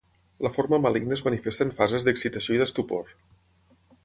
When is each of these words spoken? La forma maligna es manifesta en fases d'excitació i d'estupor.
La 0.45 0.51
forma 0.53 0.79
maligna 0.85 1.13
es 1.17 1.21
manifesta 1.27 1.67
en 1.69 1.75
fases 1.83 2.09
d'excitació 2.09 2.57
i 2.57 2.63
d'estupor. 2.63 3.15